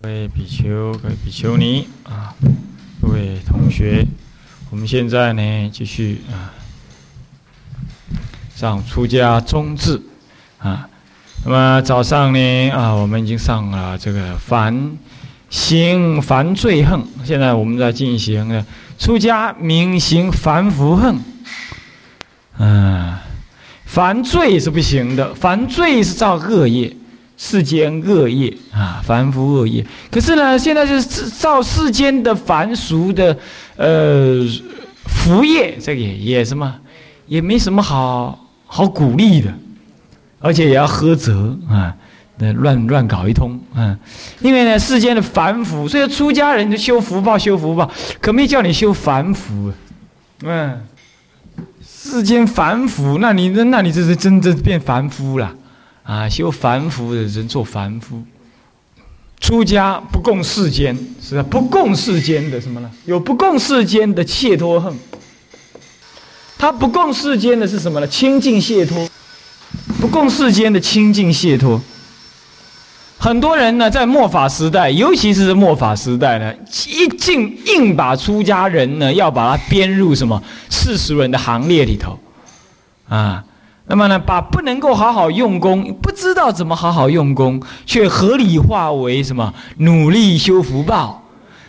[0.00, 2.32] 各位比丘、各位比丘尼啊，
[3.02, 4.06] 各位同学，
[4.70, 6.54] 我们现在呢继续啊
[8.54, 10.00] 上出家宗志
[10.60, 10.88] 啊。
[11.44, 14.96] 那么早上呢啊，我们已经上了这个凡
[15.50, 18.64] 行凡罪恨，现在我们在进行呢
[19.00, 21.18] 出家明行凡福恨。
[22.58, 23.16] 嗯，
[23.84, 26.94] 凡罪是不行的，凡罪是造恶业。
[27.40, 29.86] 世间恶业啊，凡夫恶业。
[30.10, 33.38] 可是呢，现在就是造世间的凡俗的，
[33.76, 34.44] 呃，
[35.06, 36.74] 福业，这个也也什么，
[37.26, 39.54] 也没什么好好鼓励的，
[40.40, 41.94] 而且也要呵责啊，
[42.38, 43.96] 那乱乱搞一通啊。
[44.40, 47.88] 因为呢，世间的凡福，所以出家人就修福报，修福报，
[48.20, 49.72] 可没叫你修凡福，
[50.42, 50.84] 嗯，
[51.86, 55.54] 世间凡福，那你那那你这是真正变凡夫了。
[56.08, 58.22] 啊，修凡夫的人做凡夫，
[59.40, 61.42] 出家不共世间，是吧？
[61.50, 62.90] 不共世间的什么呢？
[63.04, 64.96] 有不共世间的切脱恨。
[66.56, 68.06] 他不共世间的是什么呢？
[68.06, 69.06] 清净解脱，
[70.00, 71.78] 不共世间的清净解脱。
[73.18, 76.54] 很多人呢，在末法时代，尤其是末法时代呢，
[76.86, 82.18] 一进硬把出家人呢，要把他编入什么世俗人的行列里头，
[83.10, 83.44] 啊。
[83.90, 89.52] 那么呢，把不能够好好用功，不知道怎么好好用功，却合理化为什么？
[89.78, 91.22] 努力修福报，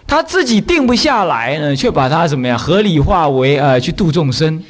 [0.06, 2.60] 他自己定不下来呢，却把他怎么样？
[2.60, 4.62] 合理化为呃去度众生，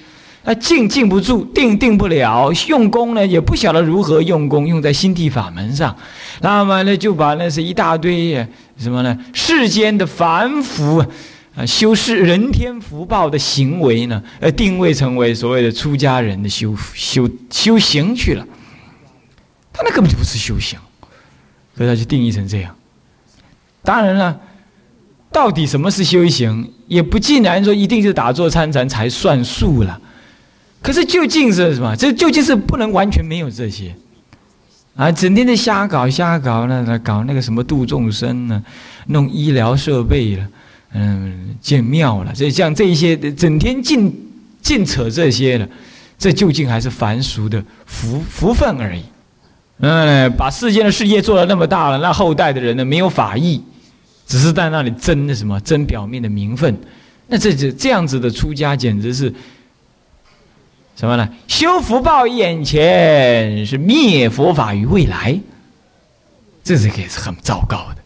[0.44, 5.95] 他静静不住，定定不了，用功呢也不晓得如何用功，用在心地法门上，
[6.41, 8.34] 那么呢就把那是一大堆
[8.78, 9.17] 什么呢？
[9.34, 11.03] 世间的凡夫。
[11.55, 18.45] 啊，修饰人天福报的行为呢，呃，定位成为所谓的出家人的修修修行去了。
[19.73, 20.78] 他那根本就不是修行，
[21.75, 22.75] 所以他就定义成这样。
[23.81, 24.40] 当然了，
[25.31, 30.00] 到底什么是修行，也不尽然说一定是打坐参禅才算数了。
[30.81, 31.95] 可是究竟是什么？
[31.95, 33.94] 这究竟是不能完全没有这些
[34.95, 35.12] 啊！
[35.12, 38.63] 整天在瞎搞瞎搞呢，搞那个什么度众生呢，
[39.07, 40.47] 弄医疗设备了。
[40.94, 44.13] 嗯，建庙了，所以像这一些整天净
[44.61, 45.69] 净扯这些的，
[46.17, 49.03] 这究竟还是凡俗的福福分而已。
[49.81, 53.63] 嗯，把世间的事业做得那么大了，那后代的人呢，没有法义，
[54.27, 56.77] 只是在那里争的什么争表面的名分，
[57.27, 59.33] 那这这这样子的出家，简直是
[60.97, 61.29] 什么呢？
[61.47, 65.39] 修福报眼前，是灭佛法于未来，
[66.63, 68.01] 这是个是很糟糕的。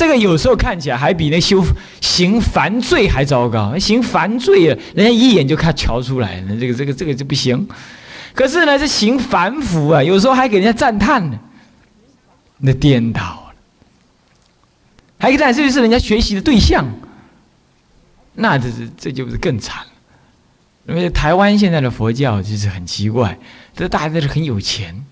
[0.00, 1.62] 这个有时候看起来还比那修
[2.00, 7.68] 行犯罪还糟糕，行犯罪啊，人家一眼就看瞧出来了，这个这个这个就不行。
[8.32, 11.38] 可是呢，这行凡夫啊，有时候还给人家赞叹呢，
[12.60, 13.54] 那颠倒了，
[15.18, 16.82] 还赞这就是人家学习的对象，
[18.36, 20.94] 那这是这就是更惨了。
[20.94, 23.38] 因为台湾现在的佛教就是很奇怪，
[23.76, 25.04] 这大家都是很有钱，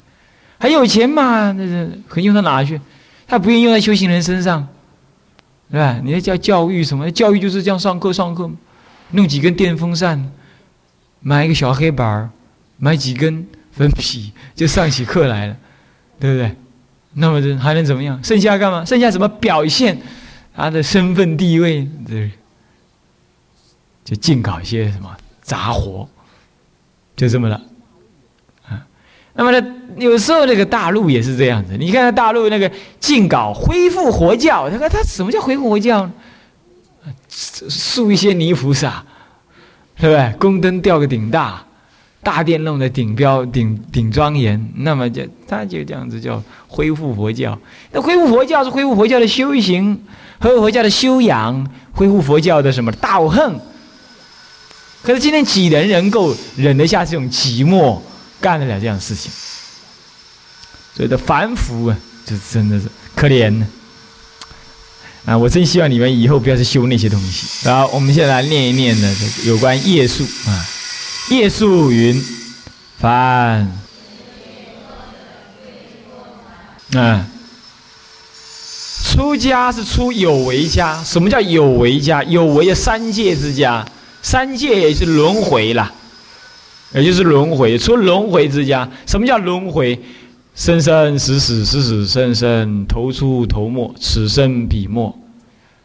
[0.58, 2.80] 很有钱嘛，那是可以用到哪去？
[3.26, 4.66] 他不愿意用在修行人身上。
[5.70, 6.00] 对吧？
[6.02, 7.10] 你那叫教育什么？
[7.10, 8.50] 教育就是这样上课上课，
[9.10, 10.32] 弄几根电风扇，
[11.20, 12.30] 买一个小黑板，
[12.78, 15.56] 买几根粉笔，就上起课来了，
[16.18, 16.56] 对不对？
[17.14, 18.22] 那么这还能怎么样？
[18.22, 18.84] 剩下干嘛？
[18.84, 20.00] 剩下怎么表现
[20.54, 21.86] 他的身份地位？
[22.06, 22.30] 对，
[24.04, 26.08] 就净搞一些什么杂活，
[27.16, 27.60] 就这么了。
[29.38, 29.66] 那么呢，
[29.96, 31.76] 有时候那个大陆也是这样子。
[31.78, 32.68] 你看大陆那个
[32.98, 36.12] 禁搞恢复佛教，他说他什么叫恢复佛教呢？
[37.30, 39.04] 塑一些泥菩萨，
[39.96, 40.34] 对不对？
[40.40, 41.64] 宫灯吊个顶大，
[42.20, 47.56] 大殿弄得顶标顶顶庄严，那么就他就这样子叫恢复佛教。
[47.92, 50.02] 那恢复佛教是恢复佛教的修行，
[50.40, 53.54] 恢复佛教的修养，恢复佛教的什么道恨？
[55.00, 58.00] 可是今天几人能够忍得下这种寂寞？
[58.40, 59.30] 干得了这样的事情，
[60.94, 63.66] 所以的凡夫啊，就真的是可怜呢。
[65.24, 67.46] 啊，我真希望你们以后不要去修那些东西。
[67.62, 70.66] 然后，我们现在来念一念呢，有关夜宿啊。
[71.28, 72.24] 夜宿云：
[72.98, 73.70] 凡
[76.94, 77.26] 啊，
[79.04, 81.04] 出家是出有为家。
[81.04, 82.22] 什么叫有为家？
[82.24, 83.86] 有为的三界之家，
[84.22, 85.92] 三界也是轮回了。
[86.94, 88.88] 也就是轮回，出轮回之家。
[89.06, 89.98] 什么叫轮回？
[90.54, 95.16] 生生死死，死死生生，头出头没，此生彼没，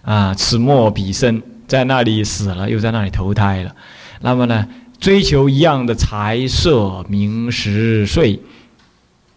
[0.02, 3.76] 啊，此没彼生，在那里死了，又在那里投胎了。
[4.22, 4.68] 那么呢，
[5.00, 8.40] 追求一样的财色名食睡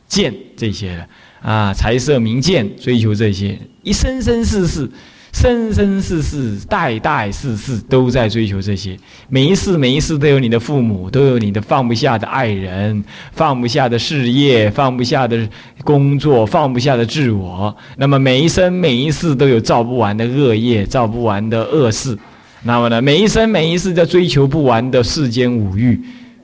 [0.09, 1.07] 见这些
[1.43, 4.91] 啊，财色名见，追求这些，一生生世世。
[5.37, 8.97] 生生世世，代代世世都在追求这些。
[9.29, 15.47] 每一世每一世都有你的父母，都有你的放不下的爱人，放不下的事业，放不下的
[15.85, 17.77] 工作，放不下的自我。
[17.99, 22.17] 那么每一生每一世都有造不完的恶业，造不完的恶事。
[22.63, 26.01] 那么呢，每一生每一世在追求不完的世间五欲，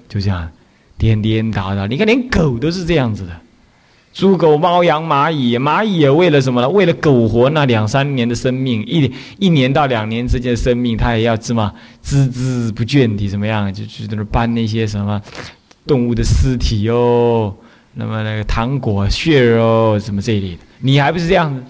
[0.07, 0.47] 就这样
[0.99, 1.87] 颠颠倒倒。
[1.87, 3.31] 你看，连狗都是这样子的。
[4.13, 6.69] 猪狗猫羊蚂蚁，蚂蚁也为了什么呢？
[6.69, 11.73] 为了苟活那两三年的生命，一一年到两年之间的生命，它也要什么
[12.05, 13.73] 孜孜不倦地怎么样？
[13.73, 15.21] 就去在那搬那些什么
[15.87, 17.55] 动物的尸体哦，
[17.95, 21.63] 那么那个糖果血肉，什么这一类的，你还不是这样子？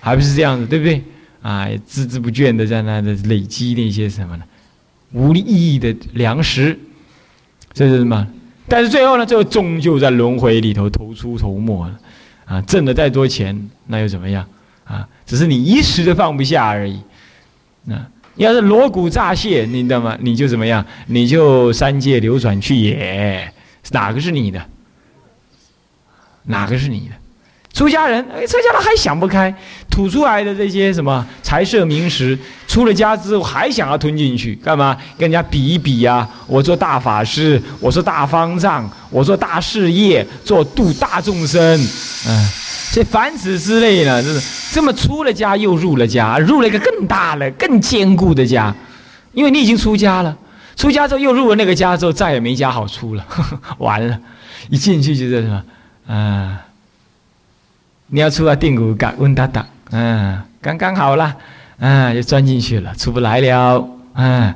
[0.00, 1.02] 还不是这样子，对不对？
[1.42, 4.44] 啊，孜孜不倦的在那的累积那些什么呢？
[5.12, 5.40] 无意
[5.74, 6.78] 义的粮食，
[7.74, 8.26] 这是什么？
[8.68, 11.98] 但是最后呢，最后终究在轮回里头投出头没了，
[12.44, 14.46] 啊，挣了再多钱，那又怎么样？
[14.84, 17.00] 啊，只是你一时的放不下而已。
[17.84, 17.96] 那
[18.36, 20.16] 要是锣鼓乍泄，你知道吗？
[20.20, 20.84] 你就怎么样？
[21.06, 23.52] 你就三界流转去也，
[23.90, 24.64] 哪个是你的？
[26.44, 27.14] 哪个是你的？
[27.72, 29.54] 出家人，哎，出家人还想不开，
[29.88, 32.36] 吐出来的这些什么财色名食，
[32.66, 34.96] 出了家之后还想要吞进去，干嘛？
[35.16, 36.28] 跟人家比一比呀！
[36.48, 41.60] 我做大法师，我做大方丈，我做大事业，做度大众生，
[42.26, 42.50] 嗯，
[42.90, 44.40] 这凡此之类呢，就是
[44.72, 48.74] 这么出了家又入了家，入了一个更大的、更坚固的家，
[49.32, 50.36] 因为你已经出家了，
[50.74, 53.24] 出家之后又入了那个家之后，再也没家好出了，
[53.78, 54.18] 完了，
[54.68, 55.62] 一进去就是什么，
[56.12, 56.58] 啊。
[56.58, 56.67] 你
[58.08, 61.36] 你要出来定骨感温哒哒，嗯，刚刚好了，
[61.78, 64.54] 嗯，就钻进去了，出不来了，嗯。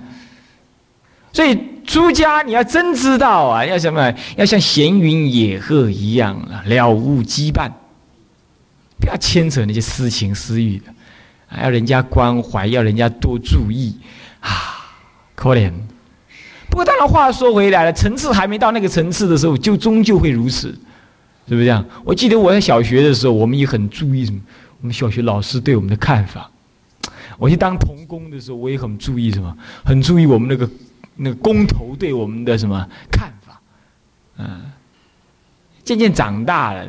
[1.35, 4.13] 所以出家你要真知道啊，要什么？
[4.37, 7.71] 要像闲云野鹤一样啊，了无羁绊，
[9.01, 10.85] 不要牵扯那些私情私欲的，
[11.63, 13.97] 要人家关怀，要人家多注意
[14.41, 14.51] 啊，
[15.35, 15.71] 可怜。
[16.69, 20.75] 不过当然话说回来了，层次还没到那个层次的时候，就终究会如此。
[21.49, 21.85] 是不是这样？
[22.05, 24.41] 我记得我在小学的时候，我们也很注意什么？
[24.81, 26.51] 我们小学老师对我们的看法。
[27.39, 29.57] 我去当童工的时候，我也很注意什么？
[29.85, 30.71] 很注意我们那个
[31.17, 33.61] 那个工头对我们的什么看法？
[34.39, 34.61] 嗯，
[35.85, 36.87] 渐渐长大了，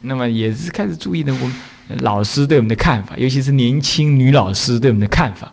[0.00, 1.54] 那么也是开始注意的我们
[2.00, 5.52] 老师对我们的看法，尤其是年轻女老师对我们的看法。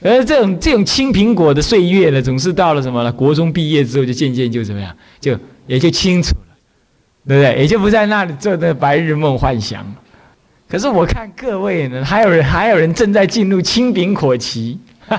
[0.00, 3.12] 而这种这种青苹果的岁月呢，总是到了什么呢？
[3.12, 4.94] 国中毕业之后，就渐渐就怎么样？
[5.20, 6.34] 就也就清楚。
[7.26, 7.62] 对不对？
[7.62, 9.84] 也就不在那里做那白日梦幻想。
[10.68, 14.78] 可是我看各位呢，还有人还有人正在进入青苹果期，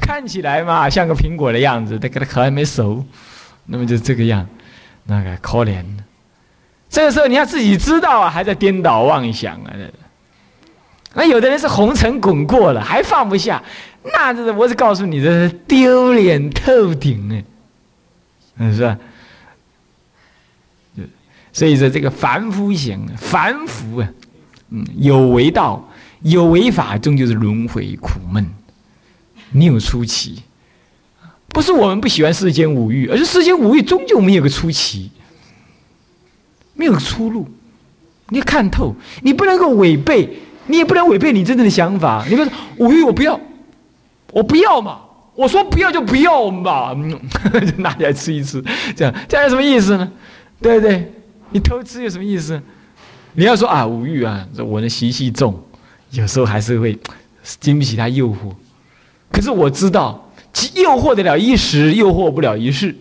[0.00, 3.04] 看起来嘛像个苹果的样子，但可还没熟，
[3.66, 4.46] 那么就这个样，
[5.04, 5.84] 那个可怜。
[6.88, 9.72] 这个时候你要自己知道啊，还在颠倒妄想啊。
[11.12, 13.62] 那有的人是红尘滚过了，还放不下，
[14.04, 17.44] 那这我是告诉你，这是丢脸透顶哎，
[18.58, 18.96] 嗯，是吧？
[21.52, 24.08] 所以说，这个凡夫行，凡夫啊，
[24.70, 25.88] 嗯，有为道，
[26.22, 28.46] 有为法，终究是轮回苦闷。
[29.52, 30.42] 你有出奇，
[31.48, 35.10] 不是我们不喜欢世间五欲，而是世间五欲终究没有个出奇，
[36.74, 37.48] 没有出路。
[38.28, 40.38] 你要看透，你不能够违背，
[40.68, 42.24] 你也不能违背你真正的想法。
[42.28, 43.40] 你比如说五欲，我不要，
[44.30, 45.00] 我不要嘛，
[45.34, 48.62] 我说不要就不要嘛， 就拿起来吃一吃，
[48.94, 50.08] 这样这样有什么意思呢？
[50.62, 51.12] 对不对？
[51.50, 52.60] 你偷吃有什么意思？
[53.34, 55.62] 你要说啊，无欲啊，我的习气重，
[56.10, 56.98] 有时候还是会
[57.60, 58.54] 经不起他诱惑。
[59.32, 60.30] 可是我知道，
[60.74, 62.94] 诱惑得了一时，诱惑不了一世。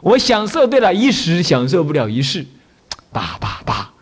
[0.00, 2.46] 我享受得了一时，享受不了一世。
[3.12, 3.92] 叭叭叭，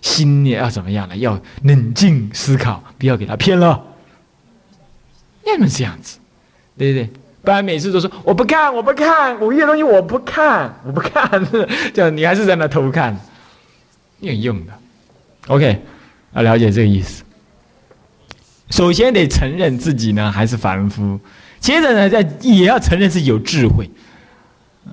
[0.00, 1.16] 心念要怎么样呢？
[1.16, 3.84] 要冷静思考，不要给他骗了。
[5.44, 6.18] 要么这样子，
[6.78, 7.21] 对不对？
[7.42, 11.28] 不然每次都说我不看，我不看，五月东西我不看，我不看，
[11.92, 13.18] 这样你还是在那偷看，
[14.20, 14.72] 很用的。
[15.48, 15.82] OK，
[16.34, 17.24] 要了解这个意思。
[18.70, 21.18] 首先得承认自己呢还是凡夫，
[21.58, 23.90] 接着呢再也要承认自己有智慧，
[24.86, 24.92] 嗯，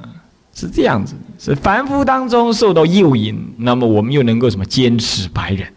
[0.56, 1.16] 是这样子。
[1.38, 5.72] 是凡夫当中受到诱引，那么我们又能够什么坚持白忍？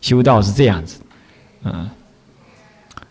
[0.00, 1.00] 修道是这样子，
[1.64, 1.90] 嗯，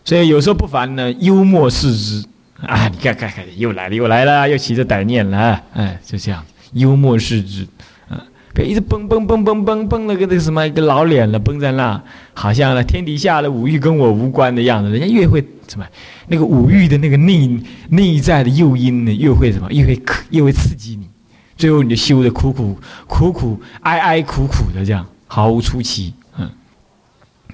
[0.02, 2.24] 所以有时候不凡呢，幽默视之。
[2.68, 2.88] 啊！
[2.88, 7.66] 你看看看，又来了，又来了，又起着歹念了，哎，就这样，幽默视之，
[8.08, 8.22] 啊，
[8.54, 12.02] 别一直蹦蹦蹦蹦蹦蹦了个那个什么一个老脸了，蹦在那，
[12.32, 14.90] 好像呢天底下的五欲跟我无关的样子。
[14.90, 15.86] 人家越会什么，
[16.28, 17.48] 那个五欲的那个内
[17.90, 21.08] 内在的诱因呢，越会什么，越会，越会刺激你，
[21.56, 26.14] 最后你就修的苦苦苦苦哀哀苦苦的这样，毫无出奇。
[26.38, 26.50] 嗯，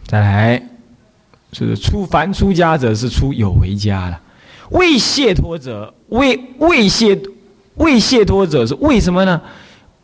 [0.07, 0.63] 再来，
[1.53, 4.21] 就是出凡出家者是出有为家了，
[4.71, 7.19] 未解脱者未未解
[7.77, 9.41] 未解脱者是为什么呢？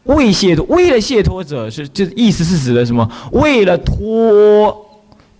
[0.04, 3.10] 未解脱为了解脱者是这意思是指的什么？
[3.32, 4.86] 为了脱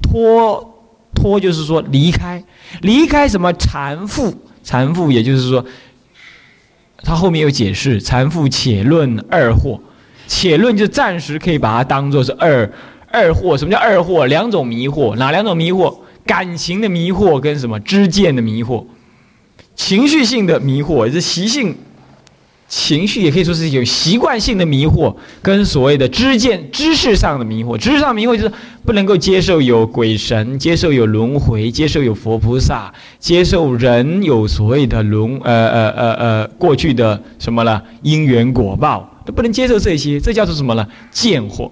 [0.02, 0.74] 脱
[1.14, 2.42] 脱就是说离开
[2.80, 5.64] 离开什么缠缚缠缚，也就是说。
[7.02, 9.78] 他后面有解释，残复且论二惑，
[10.26, 12.68] 且论就暂时可以把它当做是二
[13.12, 13.56] 二惑。
[13.56, 14.24] 什么叫二惑？
[14.26, 15.94] 两种迷惑，哪两种迷惑？
[16.24, 18.84] 感情的迷惑跟什么知见的迷惑，
[19.76, 21.76] 情绪性的迷惑，也是习性。
[22.68, 27.78] 情绪也可以说是有习惯性的迷惑，跟所谓的知见、知识上的迷惑。
[27.78, 28.52] 知识上迷惑就是
[28.84, 40.84] 不能够接受有鬼神，接受有轮回，接受有佛菩萨，接受人有所谓的轮呃呃呃呃过去的什么了因缘果报，都不能接受这些，这叫做什么呢？
[41.12, 41.70] 见惑。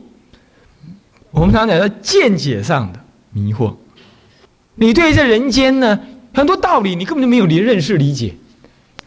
[1.33, 3.01] 我们常讲的见解上的
[3.33, 3.75] 迷惑，
[4.77, 5.99] 你对这人间呢
[6.35, 8.35] 很多道理你根本就没有理认识理解，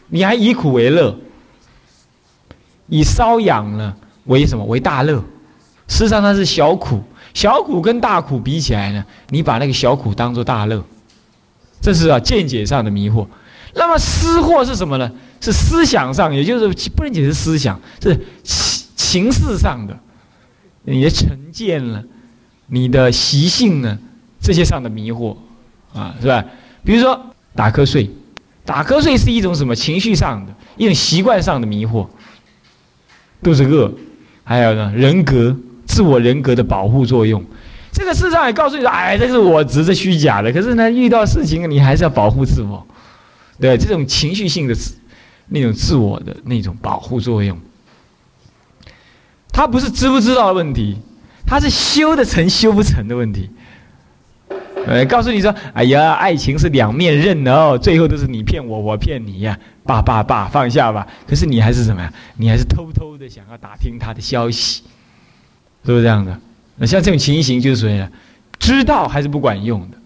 [0.08, 1.16] 你还以苦为乐。
[2.88, 3.94] 以瘙痒呢
[4.24, 5.22] 为什么为大乐？
[5.86, 7.02] 事实上它是小苦，
[7.34, 10.82] 小苦跟大苦比起来呢，你把那个小苦当做大乐，
[11.80, 13.26] 这是啊见解上的迷惑。
[13.74, 15.10] 那么思惑是什么呢？
[15.40, 19.98] 是思想上，也就是不能解释思想，是情情事上的，
[20.82, 22.02] 你的成见了，
[22.66, 23.98] 你的习性呢，
[24.40, 25.36] 这些上的迷惑
[25.94, 26.44] 啊，是吧？
[26.88, 27.22] 比如说
[27.54, 28.08] 打瞌睡，
[28.64, 32.06] 打瞌睡是一种什么情绪上的一种习惯上的迷惑。
[33.42, 33.92] 肚子饿，
[34.42, 35.54] 还有呢，人格、
[35.86, 37.44] 自我人格的保护作用，
[37.92, 40.50] 这个事实上也告诉你说，哎，这是我值是虚假的。
[40.50, 42.86] 可是呢，遇到事情你还是要保护自我，
[43.60, 44.74] 对这种情绪性的
[45.48, 47.58] 那种自我的那种保护作用，
[49.52, 50.96] 他不是知不知道的问题，
[51.46, 53.50] 他是修得成修不成的问题。
[54.88, 61.06] 呃，告诉你说，哎呀，爱情是两面刃的哦，最后都是你骗我，我骗你呀，爸爸爸，放下吧。
[61.26, 62.10] 可是你还是什么呀？
[62.38, 64.82] 你还是偷偷的想要打听他的消息，
[65.84, 66.40] 是不是这样的？
[66.76, 68.08] 那像这种情形就是说呢，
[68.58, 69.98] 知道还是不管用的，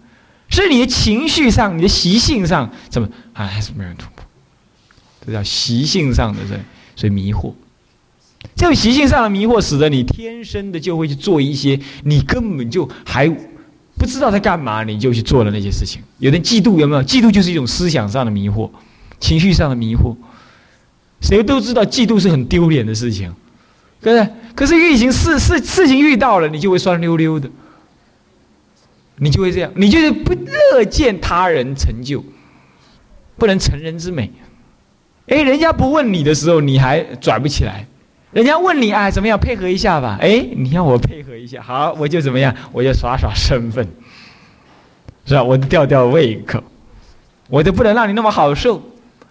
[0.49, 4.25] 是你的情绪上、你的习性上怎么还还是没人突破？
[5.25, 6.59] 这叫习性上的人
[6.97, 7.53] 所以迷惑，
[8.53, 13.33] 这种习性上的迷惑，使得你天生的就会去做一些你根本就还。
[13.97, 16.01] 不知道在干嘛，你就去做了那些事情。
[16.19, 17.03] 有的嫉妒有没有？
[17.03, 18.69] 嫉妒就是一种思想上的迷惑，
[19.19, 20.15] 情绪上的迷惑。
[21.21, 23.33] 谁都知道嫉妒是很丢脸的事情，
[24.01, 24.33] 对不对？
[24.55, 27.49] 可是遇情事事事情遇到了，你就会酸溜溜的，
[29.17, 32.23] 你就会这样，你就是不乐见他人成就，
[33.37, 34.29] 不能成人之美。
[35.27, 37.87] 哎，人家不问你的时候，你还拽不起来。
[38.33, 40.17] 人家问你哎怎么样配合一下吧？
[40.19, 43.87] 哎，你要我配合一下，好，我就怎么样，我就耍耍身份，
[45.25, 45.43] 是吧？
[45.43, 46.63] 我吊吊胃口，
[47.47, 48.81] 我就不能让你那么好受，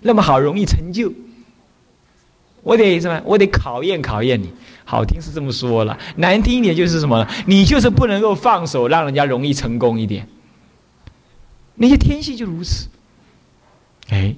[0.01, 1.13] 那么好容易成就。
[2.63, 3.21] 我得什么？
[3.25, 4.53] 我得考验考验你。
[4.85, 7.27] 好听是这么说了，难听一点就是什么？
[7.47, 10.29] 你就是不能够放手，让人家容易成功一点。
[11.75, 12.89] 那些天性就如此。
[14.11, 14.35] 哎，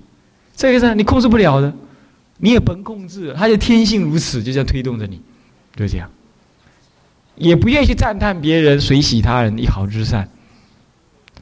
[0.56, 1.70] 这个是你控制不了的。
[2.38, 5.20] 你也甭控制，他就天性如此，就这样推动着你，
[5.76, 6.10] 就这样。
[7.36, 10.28] 也不愿意去赞叹别人，随喜他人一毫之善。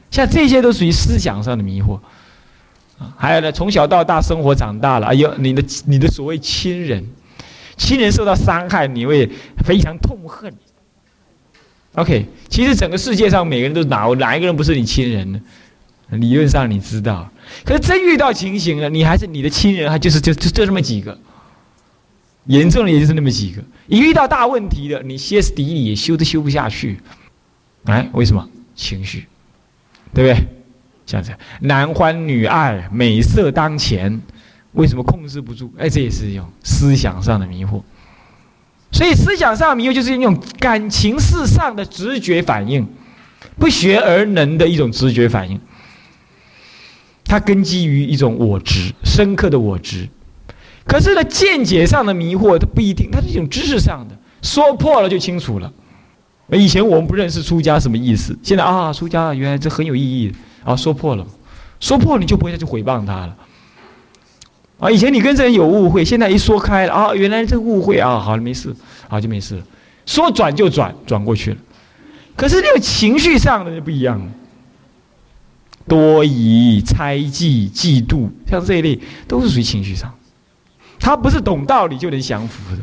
[0.09, 1.99] 像这些都属于思想上的迷惑。
[3.17, 7.03] 还有呢，从小到大生活长大了，哎呦，你的你的所谓亲人，
[7.75, 9.29] 亲人受到伤害，你会
[9.65, 10.53] 非常痛恨。
[11.95, 15.41] OK，其实整个世界上每个人都哪哪一个人不是你亲人呢？
[16.19, 17.29] 理论上你知道。
[17.63, 21.17] 可是真遇到情形了，你还是你的亲人，还就是就就就这么几个，
[22.45, 23.61] 严重的也就是那么几个。
[23.87, 26.99] 一遇到大问题的，你歇斯底里也修都修不下去，
[27.85, 28.49] 哎，为什么？
[28.75, 29.27] 情绪，
[30.13, 30.47] 对不对？
[31.05, 34.21] 像这样，男欢女爱，美色当前，
[34.71, 35.71] 为什么控制不住？
[35.77, 37.81] 哎，这也是一种思想上的迷惑。
[38.91, 42.87] 所以思想上的迷惑就是一种感情事上的直觉反应，
[43.59, 45.59] 不学而能的一种直觉反应。
[47.33, 50.07] 它根基于一种我执，深刻的我执。
[50.85, 55.73] 可是呢，见解上的迷惑，它不一定，它是一种知识上的，说破了就清楚了。
[56.51, 60.31] 以前我们不认识出家什么意思，现在啊，出家原来这很有意义
[60.63, 61.25] 啊，说破了，
[61.79, 63.35] 说破你就不会再去诽谤他了。
[64.77, 68.71] 啊，以前你跟这人有误会，现在一说开了啊，原来这误会啊，好了，没事，
[69.07, 69.63] 好就没事了，
[70.05, 71.57] 说转就转，转过去了。
[72.35, 74.25] 可是那个情绪上的就不一样了。
[75.87, 80.13] 多疑、猜忌、嫉妒，像这一类都是属于情绪上。
[80.99, 82.81] 他不是懂道理就能降服的。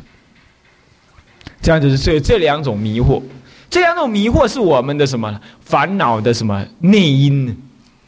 [1.63, 3.23] 这样子是这这两种迷惑，
[3.69, 7.57] 这两种迷惑是我们的什么烦恼的什么内因呢？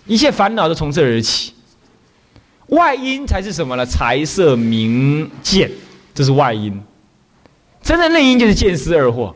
[0.07, 1.53] 一切烦恼都从这儿起，
[2.69, 3.87] 外因才是什么呢？
[3.87, 5.71] 财色名见，
[6.15, 6.79] 这是外因。
[7.83, 9.35] 真正内因就是见思二惑。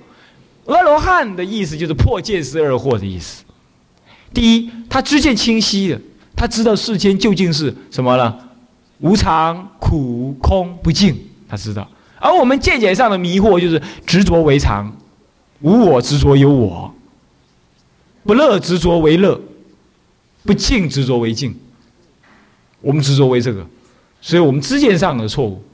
[0.66, 3.44] 阿罗汉的意思就是破见思二惑的意思。
[4.36, 5.98] 第一，他知见清晰的，
[6.36, 8.38] 他知道世间究竟是什么了？
[8.98, 11.16] 无常、苦、空、不净，
[11.48, 11.90] 他知道。
[12.18, 14.94] 而我们见解上的迷惑就是执着为常，
[15.62, 16.94] 无我执着有我，
[18.24, 19.40] 不乐执着为乐，
[20.44, 21.56] 不净执着为净。
[22.82, 23.66] 我们执着为这个，
[24.20, 25.64] 所以我们知见上的错误，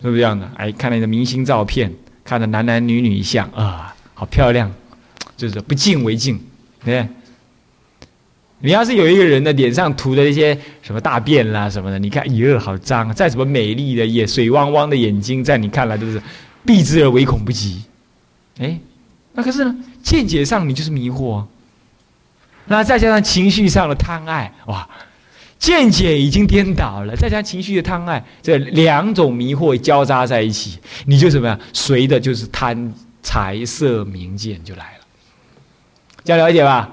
[0.00, 0.48] 是不是这样的？
[0.54, 4.72] 哎，看那个明星照片，看的男男女女像啊，好漂亮，
[5.36, 6.40] 就是不净为净，
[6.84, 7.08] 对。
[8.64, 13.12] 你要是有一个人的脸上涂的一些什么大便啦什么的，你看，哟，好脏！
[13.12, 16.22] 再怎么美丽的也，水汪汪的眼睛，在你看来都是
[16.64, 17.82] 避之而唯恐不及。
[18.58, 18.78] 哎，
[19.32, 21.44] 那可是呢，见解上你就是迷惑，
[22.66, 24.88] 那再加上情绪上的贪爱，哇，
[25.58, 31.58] 见解已经颠倒了，再加上情绪的贪爱，这两种迷惑交杂在一起，你就什么呀？
[31.72, 35.04] 随的就是贪财色名见就来了，
[36.22, 36.88] 这样了解吧？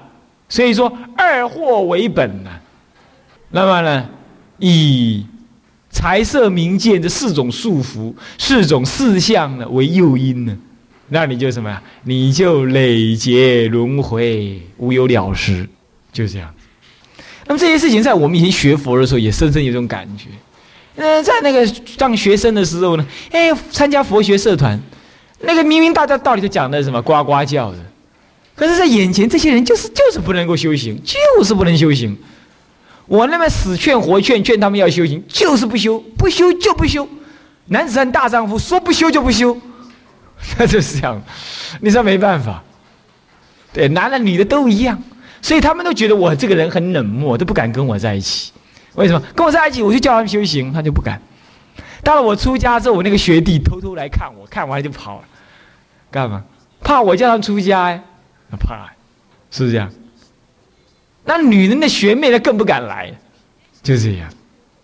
[0.50, 2.50] 所以说，二货为本呢，
[3.50, 4.06] 那么呢，
[4.58, 5.24] 以
[5.90, 10.56] 财色名见这四种束缚、四种四相呢为诱因呢，
[11.08, 11.80] 那你就什么呀？
[12.02, 15.68] 你就累劫轮回，无有了时，
[16.12, 16.52] 就这样。
[17.46, 20.26] 那么这些事情，在我们以前学佛的时候，也深深有种感觉。
[20.96, 21.64] 嗯，在那个
[21.96, 24.80] 当学生的时候呢，哎，参加佛学社团，
[25.42, 27.78] 那个明明大家道理都讲的什么呱呱叫的。
[28.60, 32.14] 可是，在眼前，这些人就是就是不能够修行，就是不能修行。
[33.06, 37.08] 我那么死劝活劝，劝他们要修行，就是不修，不修就不修。
[37.68, 39.56] 男子汉大丈夫，说不修就不修，
[40.58, 41.18] 那就是这样。
[41.80, 42.62] 你说没办法，
[43.72, 45.02] 对，男的女的都一样，
[45.40, 48.52] 所以他们都觉得我这个人很冷漠，都不敢跟我在一起。
[48.94, 49.22] 为什么？
[49.34, 51.18] 跟我在一起，我就叫他们修行，他就不敢。
[52.04, 55.24] 到了我出家之后，我那个学弟偷偷来看我，看完就跑了，
[56.10, 56.44] 干嘛？
[56.82, 58.02] 怕我叫他们出家呀。
[58.56, 58.90] 怕，
[59.50, 59.90] 是不是这样？
[61.24, 63.12] 那女人的学妹呢，更不敢来，
[63.82, 64.28] 就这样，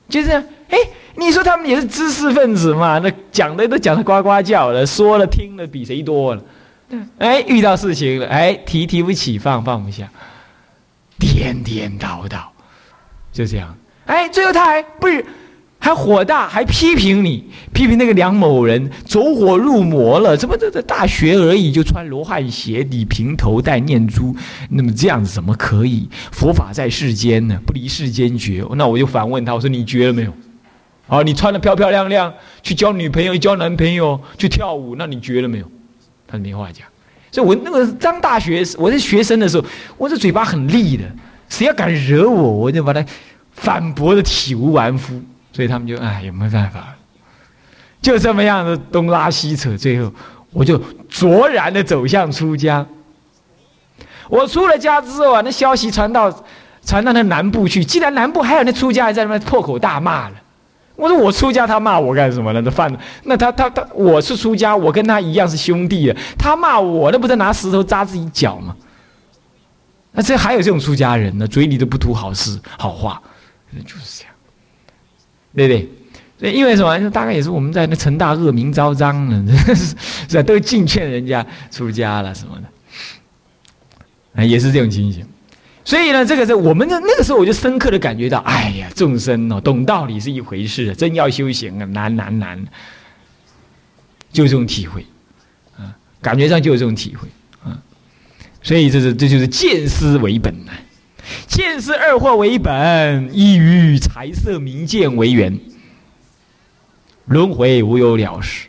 [0.09, 0.45] 就这样。
[0.69, 0.79] 哎，
[1.17, 2.99] 你说他们也是知识分子嘛？
[2.99, 6.43] 那讲的都讲的呱呱叫了，说了听了比谁多了。
[7.19, 10.09] 哎，遇到事情了，哎，提提不起，放放不下，
[11.19, 12.53] 颠颠倒倒，
[13.33, 13.77] 就这样。
[14.07, 15.25] 哎，最后他还不是。
[15.79, 20.37] 还火大，还批评你，批评那个梁某人走火入魔了。
[20.37, 24.35] 怎么这这大学而已，就穿罗汉鞋，底平头，戴念珠，
[24.71, 26.09] 那么这样子怎么可以？
[26.33, 28.65] 佛法在世间呢，不离世间绝。
[28.75, 30.33] 那我就反问他，我说你绝了没有？
[31.07, 32.35] 啊，你穿的漂漂亮亮
[32.65, 35.71] 去交女朋友、交男朋友、去跳舞，那你绝了没有？
[36.27, 36.85] 他没话讲。
[37.31, 39.65] 所以我那个张大学，我是学生的时候，
[39.97, 41.05] 我这嘴巴很利的，
[41.49, 43.05] 谁要敢惹我，我就把他
[43.53, 45.23] 反驳的体无完肤。
[45.57, 46.95] 所以他们就哎，有没有办法？
[48.03, 50.13] 就这么样的东拉西扯，最后
[50.53, 50.77] 我就
[51.09, 52.87] 卓然的走向出家。
[54.29, 56.31] 我出了家之后啊，那消息传到
[56.85, 60.35] 传到那南部去，既然南部还有那出家人在那边破口大骂了，
[60.95, 62.61] 我说我出家，他骂我干什么呢？
[62.61, 68.77] 那犯那他他他，我是出家，我跟他一样是兄弟啊，他骂我，那不是拿石头扎自己脚吗？
[70.13, 73.23] 那这还有这种出家人呢，嘴里都不吐好事好话，
[73.87, 74.36] 就是这样。
[75.57, 75.89] 对不对？
[76.39, 77.11] 所以因为什么？
[77.11, 79.57] 大概也是我们在那成大恶名昭彰呢，
[80.29, 80.43] 是吧？
[80.43, 85.27] 都尽劝人家出家了什么的，啊，也是这种情形。
[85.83, 92.63] 所以呢，这个是我们的那个时候，我就深刻的感觉到，哎呀，众生哦，懂道理是一回事，真要修行啊，难难难，
[94.31, 95.07] 就这种体会，
[95.79, 97.27] 啊，感觉上就有这种体会，
[97.65, 97.81] 啊，
[98.63, 100.73] 所以这是这就是见思为本呢。
[101.47, 105.59] 见是二货为本，依于财色名见为缘，
[107.27, 108.69] 轮回无有了时。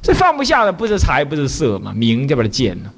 [0.00, 1.92] 这放不下的不是财，不是色嘛？
[1.92, 2.92] 名就把它见了，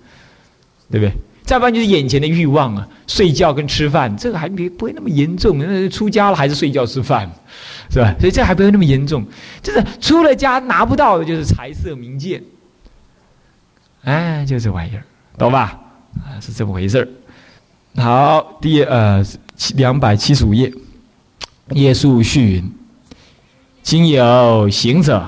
[0.91, 1.13] 对不对？
[1.45, 5.59] 再不然就是眼前的欲望啊，睡觉跟吃饭，这个还没不会那么严重。
[5.59, 7.29] 那出家了还是睡觉吃饭，
[7.91, 8.15] 是吧？
[8.21, 9.27] 所以这还不会那么严重。
[9.61, 12.41] 就是出了家拿不到的就是财色名见，
[14.05, 15.03] 哎，就这玩意儿，
[15.37, 15.81] 懂吧？
[16.19, 17.09] 啊，是这么回事儿。
[17.97, 19.23] 好，第呃
[19.57, 20.73] 七两百七十五页，
[21.71, 22.73] 耶稣序云：
[23.83, 25.27] 今有行者。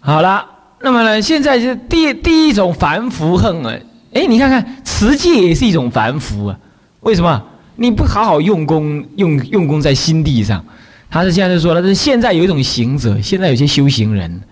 [0.00, 0.44] 好了，
[0.80, 3.78] 那么呢，现在是第第一种凡夫恨啊！
[4.12, 6.58] 哎，你看看，持戒也是一种凡夫啊。
[7.00, 7.42] 为什么？
[7.76, 10.64] 你不好好用功，用用功在心地上。
[11.08, 14.42] 他是现在就说了，是现在有一种行者，现在有些修行人，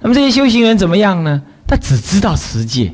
[0.00, 1.42] 那么这些修行人怎么样呢？
[1.66, 2.92] 他只知道持戒。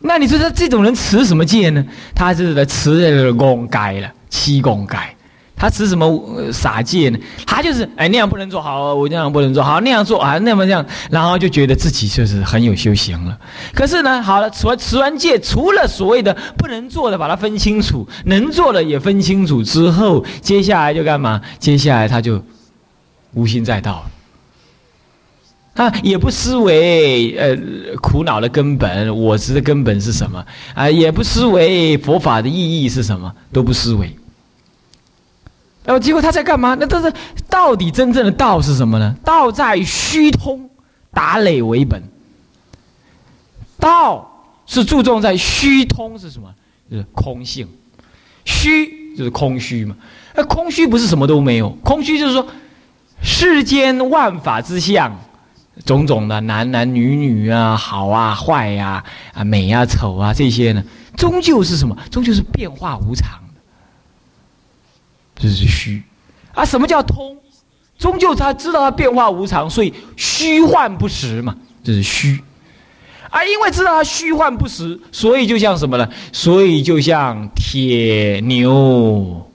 [0.00, 1.84] 那你说他这种人持什么戒呢？
[2.14, 4.96] 他是在持这个公戒了，七公戒。
[5.58, 7.18] 他持什么傻戒呢？
[7.46, 13.36] 他就是哎那样不能做好，我那样不能做好，那样做啊那么这样，然后就觉得自己就是很有修行了。
[13.72, 21.40] 可是呢，好了，持完持完戒，除了所谓的不能做的，把它分清楚，能做的也分清楚之后，接下来就干嘛？
[21.58, 22.44] 接下来他就
[23.32, 24.10] 无心再道了。
[25.76, 27.56] 啊，也不思维呃
[28.00, 30.90] 苦恼的根本，我执的根本是什么啊？
[30.90, 34.16] 也不思维佛法的意义是什么，都不思维。
[35.84, 36.76] 然后结果他在干嘛？
[36.80, 37.12] 那他是
[37.48, 39.14] 到底真正的道是什么呢？
[39.24, 40.68] 道在虚通，
[41.12, 42.02] 打垒为本。
[43.78, 46.48] 道是注重在虚通是什么？
[46.90, 47.68] 就是空性，
[48.44, 49.94] 虚就是空虚嘛。
[50.34, 52.46] 那空虚不是什么都没有，空虚就是说
[53.22, 55.16] 世间万法之相，
[55.84, 60.82] 种种的男男女女啊，好啊坏呀，啊美啊丑啊这些呢，
[61.16, 61.96] 终究是什么？
[62.10, 63.38] 终究是变化无常。
[65.38, 66.02] 这是虚，
[66.54, 67.36] 啊，什么叫通？
[67.98, 72.42] 终究他知道它变化无常，所以虚幻不实嘛，这是虚。
[73.30, 76.08] 啊，因为知道它虚幻不实，所以就像什么呢？
[76.32, 79.46] 所以就像铁牛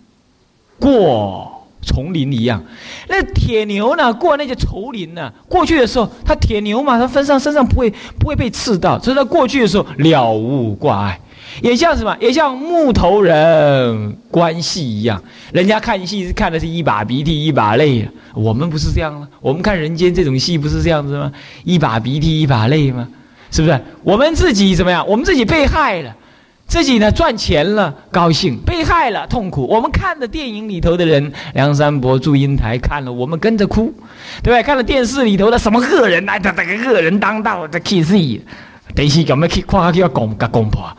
[0.80, 1.51] 过
[1.82, 2.63] 丛林一样。
[3.08, 11.20] 那铁牛呢，过那些丛林呢，过去的时候，它铁牛嘛，它身上身上不会不会被刺到，所以它过去的时候了无挂碍。
[11.62, 12.15] 也像什么？
[12.22, 19.28] 也像木头人观戏一样，人家看戏是看的是一把鼻涕一把泪，我们不是这样吗？
[19.41, 21.30] 我们看人间这种戏不是这样子吗？
[21.65, 23.06] 一把鼻涕一把泪吗？
[23.52, 23.78] 是不是？
[24.02, 25.06] 我们自己怎么样？
[25.06, 26.15] 我们自己被害了，
[26.72, 29.68] 自己呢赚钱了高兴，被害了痛苦。
[29.68, 33.94] 我们看的电影里头的人，梁山伯、祝英台看了，我们跟着哭，
[34.42, 34.64] 对不对？
[34.64, 38.14] 看了电视里头的什么恶人来，他这个恶人当道的 kiss，
[38.96, 40.90] 等戏怎么去看下去要攻个攻破。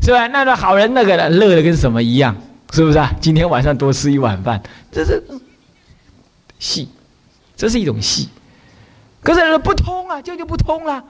[0.00, 0.28] 是吧？
[0.28, 2.36] 那个好人那个乐的跟什么一样？
[2.70, 3.12] 是不是啊？
[3.20, 4.62] 今天晚上多吃一碗饭，
[4.92, 5.20] 这是
[6.60, 6.88] 戏，
[7.56, 8.28] 这是一种戏。
[9.24, 11.02] 可是不通啊，这就不通了，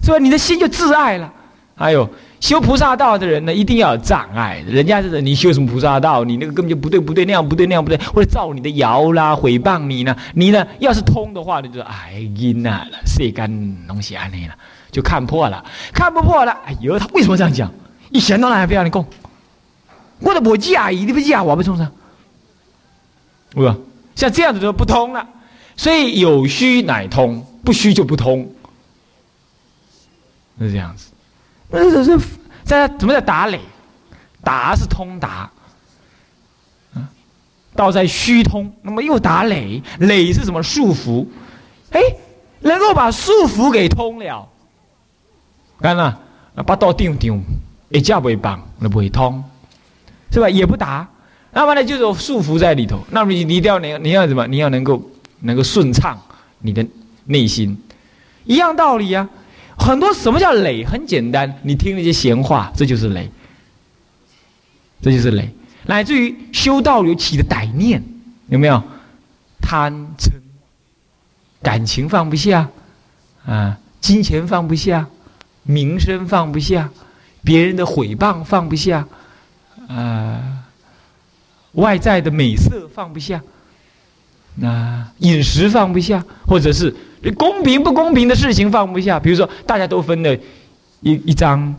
[0.00, 0.18] 是吧？
[0.18, 1.32] 你的心就自爱了。
[1.76, 2.08] 还有
[2.44, 4.62] 修菩萨道的人呢，一定要有障碍。
[4.66, 6.22] 人家是你修什么菩萨道？
[6.22, 10.14] 你那个根本就不对，不对，那样不对，那样不对，或者造你的谣啦，诽谤你呢？
[10.34, 10.66] 你呢？
[10.78, 14.54] 要是通的话，你就哎呀了，世间东西安尼了，
[14.90, 16.52] 就看破了，看不破了。
[16.66, 17.72] 哎呦，他为什么这样讲？
[18.10, 19.02] 一想到哪不要你讲，
[20.20, 21.90] 我都不介意，你不介意我不冲上，
[23.54, 23.74] 是吧？
[24.16, 25.26] 像这样子就不通了，
[25.78, 28.46] 所以有虚乃通，不虚就不通，
[30.58, 31.06] 是这样子。
[31.74, 32.18] 那这是
[32.62, 33.60] 在怎么在打垒？
[34.42, 35.50] 打是通达，
[36.94, 37.08] 啊，
[37.74, 41.26] 道在虚通，那么又打垒，垒是什么束缚？
[41.90, 42.00] 哎，
[42.60, 44.48] 能够把束缚给通了，
[45.80, 46.20] 看了，
[46.64, 47.42] 把道定定。
[47.90, 49.42] 一架不会绑，那不会通，
[50.32, 50.50] 是吧？
[50.50, 51.08] 也不打，
[51.52, 52.98] 那么呢，就有束缚在里头。
[53.10, 54.46] 那么你你一定要你你要什么？
[54.48, 55.00] 你要能够
[55.40, 56.20] 能够顺畅
[56.58, 56.84] 你的
[57.26, 57.80] 内心，
[58.44, 59.28] 一样道理啊。
[59.78, 60.84] 很多什么叫累？
[60.84, 63.30] 很简单，你听那些闲话，这就是累，
[65.02, 65.48] 这就是累。
[65.86, 68.02] 乃至于修道有起的歹念，
[68.48, 68.82] 有没有？
[69.60, 70.30] 贪嗔，
[71.62, 72.68] 感情放不下，
[73.46, 75.06] 啊，金钱放不下，
[75.62, 76.90] 名声放不下。
[77.42, 79.06] 别人的毁谤放不下，
[79.86, 80.64] 啊，
[81.72, 83.42] 外在的美色放不下，
[84.56, 86.94] 那饮食放不下，或者是
[87.36, 89.18] 公平不公平的事情放不下。
[89.18, 90.34] 比如说，大家都分了
[91.00, 91.74] 一一张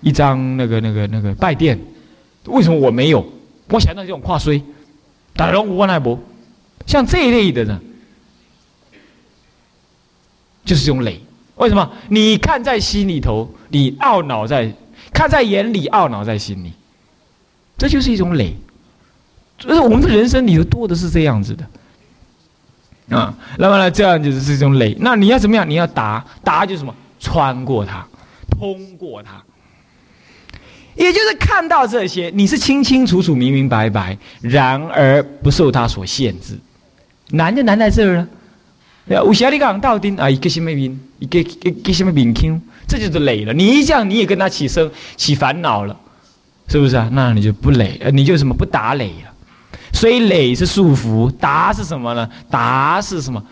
[0.00, 1.78] 一张那个那个那个拜殿，
[2.46, 3.24] 为什么我没有？
[3.68, 4.62] 我想到这种跨衰，
[5.34, 6.18] 打龙无万奈博，
[6.86, 7.80] 像这一类的呢，
[10.64, 11.20] 就是这种累。
[11.56, 11.90] 为什么？
[12.08, 14.72] 你看在心里头，你懊恼在。
[15.10, 16.72] 看在眼里，懊恼在心里，
[17.78, 18.54] 这就是一种累。
[19.56, 21.64] 就是我们的人生里头多的是这样子的
[23.10, 23.34] 啊。
[23.58, 24.96] 那么呢，这样就是一种累。
[25.00, 25.68] 那你要怎么样？
[25.68, 26.94] 你要达达就是什么？
[27.20, 28.06] 穿过它，
[28.50, 29.42] 通过它。
[30.94, 36.58] 也就是看到这些，你是清清楚楚、明明白白，然而不受它所限制。
[37.30, 38.28] 难就难在这儿了。
[39.06, 40.28] 有啥你讲到底啊？
[40.28, 41.00] 一个什么名？
[41.18, 42.60] 一个一个什么名腔？
[42.86, 45.96] 这就是累了，你一这样，你也跟他起生起烦恼了，
[46.68, 47.08] 是不是啊？
[47.12, 49.27] 那你就不累，你就什么不打累了。
[49.92, 52.28] 所以累是束缚，达是什么呢？
[52.50, 53.42] 达是什么？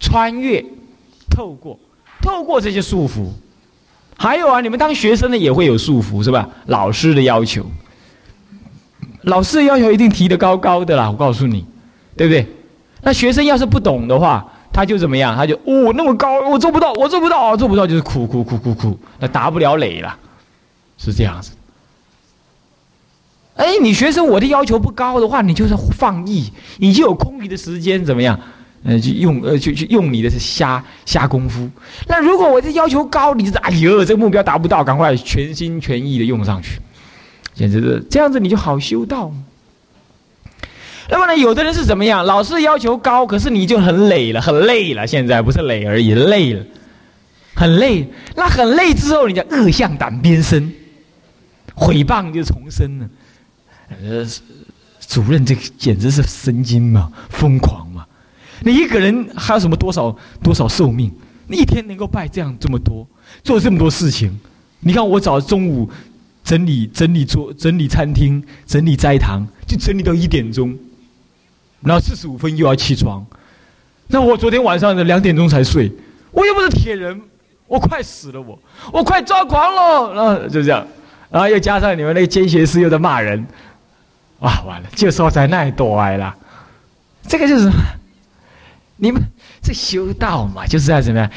[0.00, 0.64] 穿越，
[1.30, 1.78] 透过，
[2.22, 3.28] 透过这些束缚。
[4.16, 6.48] 还有啊，你们当学生的也会有束缚，是吧？
[6.66, 7.64] 老师的要求，
[9.22, 11.64] 老师的要求一定提得高高的啦，我告诉你，
[12.16, 12.46] 对不对？
[13.02, 15.36] 那学生要是不懂的话，他就怎么样？
[15.36, 20.16] 他就哦，那么高，我做不到，我做不到，做不到就是哭哭哭哭哭，那达不了垒了，
[20.96, 21.52] 是这样子。
[23.58, 28.38] 哎，你学生我的要求不高的话，你就是放逸，你就有空余的时间怎么样？
[28.84, 31.68] 呃，就用呃，就去用你的是瞎瞎功夫。
[32.06, 36.78] 那如果我的要求高，你是哎呦，这个目标达不到，赶快全心全意的用上去，
[37.52, 39.32] 简直是这样子，你就好修道。
[41.10, 42.24] 那么呢，有的人是怎么样？
[42.24, 45.04] 老师要求高，可是你就很累了，很累了。
[45.04, 46.64] 现在不是累而已，累了，
[47.54, 48.06] 很累。
[48.36, 50.72] 那很累之后，你就恶向胆边生，
[51.74, 53.08] 毁谤就重生了。
[53.88, 54.26] 呃，
[55.06, 58.06] 主任这个简直是神经嘛，疯狂嘛！
[58.60, 61.10] 你一个人还有什么多少多少寿命？
[61.46, 63.06] 你一天能够拜这样这么多，
[63.42, 64.38] 做这么多事情？
[64.80, 65.88] 你看我早中午
[66.44, 70.76] 整理整理桌、整理餐厅、整理斋堂，就整理到一点钟。
[71.80, 73.24] 然后四十五分又要起床，
[74.08, 75.90] 那我昨天晚上的两点钟才睡，
[76.32, 77.20] 我又不是铁人，
[77.66, 78.58] 我快死了，我
[78.92, 80.86] 我快抓狂了，然后就这样，
[81.30, 83.46] 然后又加上你们那个监学师又在骂人，
[84.40, 86.34] 哇，完了，就说在那里多挨了，
[87.26, 87.70] 这个就是
[88.96, 89.20] 你们
[89.62, 91.30] 这修道嘛，就是要怎么样，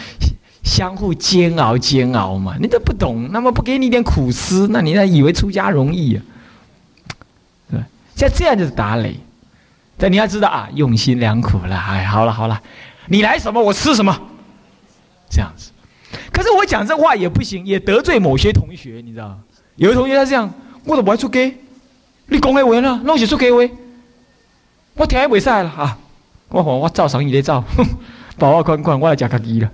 [0.64, 6.24] 相互煎熬煎熬嘛，你都不懂，那么不给你点苦思，那你那以为出家容易啊？
[7.72, 7.80] 对，
[8.16, 9.20] 像这样就是打雷。
[9.98, 11.76] 但你要知道啊，用心良苦了。
[11.78, 12.60] 哎，好了好了，
[13.06, 14.20] 你来什么我吃什么，
[15.30, 15.72] 这样子。
[16.34, 19.38] 可是我讲这话也不行，也得罪某些同学，你知道
[19.76, 20.52] 有的同学他这样，
[20.86, 21.56] 我都不爱出街，
[22.32, 23.58] 你讲的话呢，弄是出给话，
[24.96, 25.98] 我听也袂使了啊。
[26.48, 27.62] 我我我照常伊咧照，
[28.40, 29.70] 把我看看，我来加卡机了。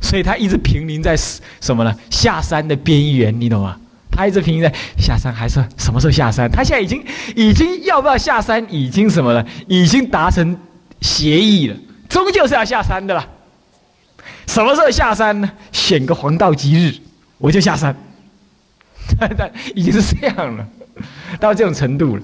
[0.00, 1.94] 所以他一直濒临在什么呢？
[2.10, 3.76] 下山的边缘，你懂吗？
[4.10, 6.50] 他一直平在下山，还是什么时候下山？
[6.50, 7.04] 他现在已经
[7.36, 8.64] 已经要不要下山？
[8.68, 9.46] 已经什么了？
[9.68, 10.58] 已经达成
[11.00, 11.76] 协议了，
[12.08, 13.24] 终究是要下山的了。
[14.48, 15.48] 什么时候下山呢？
[15.70, 16.94] 选个黄道吉日，
[17.38, 17.94] 我就下山。
[19.18, 19.28] 他
[19.76, 20.66] 已经是这样了，
[21.40, 22.22] 到这种程度了。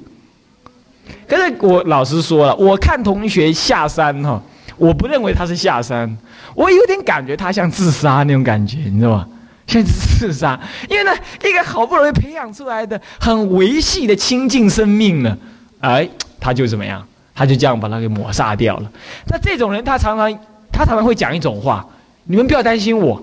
[1.29, 4.43] 可是我老实说了，我看同学下山哈，
[4.77, 6.17] 我不认为他是下山，
[6.55, 9.29] 我有点感觉他像自杀那种感觉，你知道吗？
[9.67, 10.59] 像自杀，
[10.91, 11.11] 因为呢，
[11.43, 15.37] 一个好不容易培养出来的很维系的清净生命呢，
[15.81, 16.09] 哎，
[16.39, 17.07] 他就怎么样？
[17.35, 18.93] 他就这样把他给抹杀掉了。
[19.27, 20.31] 那这种人，他常常
[20.71, 21.85] 他常常会讲一种话：
[22.25, 23.21] 你们不要担心我，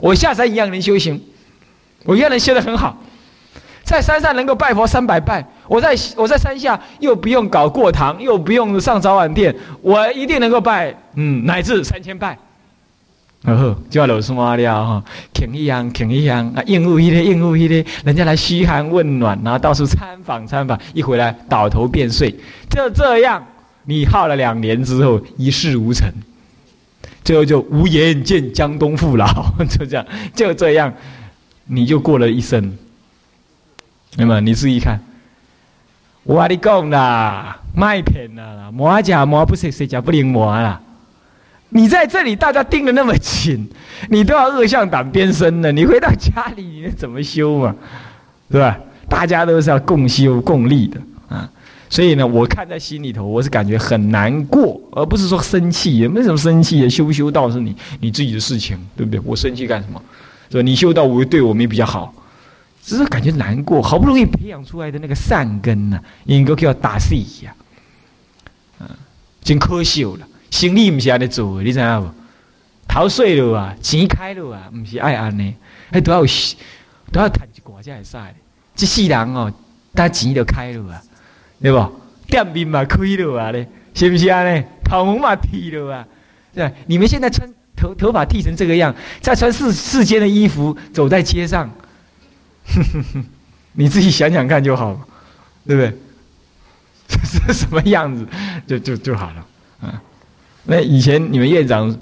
[0.00, 1.20] 我下山一样能修行，
[2.04, 2.96] 我一样能修得很好，
[3.88, 12.36] 在山上能够拜佛三百拜，我在我在山下又不用搞过堂，又不用上早晚殿，我一定能够拜，嗯，乃至三千拜。
[13.40, 22.30] 然后就要落山了哈，停一样，停一样啊，应付一些，应付一些，人家来嘘寒问暖，然后到处参访参访，一回来倒头便睡，
[22.68, 23.42] 就这样，
[23.86, 26.06] 你耗了两年之后一事无成，
[27.24, 29.26] 最后就无颜见江东父老，
[29.70, 30.92] 就这样，就这样，
[31.64, 32.76] 你就过了一生。
[34.16, 35.00] 那么你注意看，
[36.24, 40.80] 我跟你讲啦，卖骗啦，磨假磨不识，谁家不灵磨啦。
[41.70, 43.68] 你在这里，大家盯得那么紧，
[44.08, 45.70] 你都要恶向胆边生了。
[45.70, 47.76] 你回到家里，你怎么修嘛？
[48.50, 48.78] 对吧？
[49.08, 51.48] 大家都是要共修共利的啊。
[51.90, 55.98] 所以呢，我看在心里头，我是感觉很难过，而不是说生气。
[55.98, 59.20] 也没什么生气的，修不修道是你你自己的事情，对不对？
[59.24, 60.02] 我生气干什么？
[60.50, 60.62] 是吧？
[60.62, 62.12] 你修道，我会对我们比较好，
[62.82, 63.82] 只是感觉难过。
[63.82, 67.54] 好不容易培养出来的那个善根呢，应该叫打碎一下，
[68.78, 68.90] 啊，
[69.42, 70.18] 真可惜了。
[70.50, 72.10] 生意唔是安尼做的，你知影无？
[72.88, 75.54] 头碎了啊，钱开了啊，唔是爱安尼，
[75.92, 76.22] 还都要
[77.12, 78.16] 都要赚一寡才会使。
[78.74, 79.52] 这世人哦，
[79.94, 81.02] 但钱就开了啊，
[81.60, 81.92] 对不？
[82.26, 84.64] 店面嘛开了啊咧，是不是安尼？
[84.84, 86.06] 头毛嘛剃了啊，
[86.54, 91.70] 对你们现在穿头头发剃成这个样，再穿世世间的衣服走在街上，
[92.74, 93.24] 哼哼哼
[93.72, 94.98] 你自己想想看就好，
[95.66, 95.92] 对不对？
[97.08, 97.18] 这
[97.52, 98.26] 是什么样子，
[98.66, 99.46] 就就就好了，
[99.80, 100.02] 啊。
[100.64, 101.96] 那以前你们院长，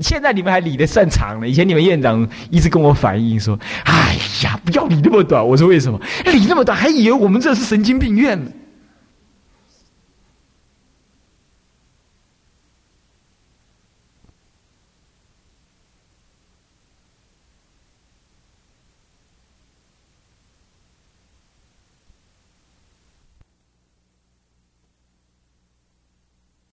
[0.00, 1.48] 现在你们还理得擅长呢。
[1.48, 6.00] 以前你们院长一直跟我反映说：“哎呀，不要理那么短。”我说：“为什么？
[6.24, 8.50] 理那么短，还以为我们这是神经病院呢。”